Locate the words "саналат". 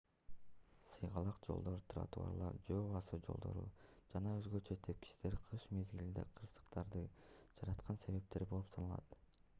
8.77-9.17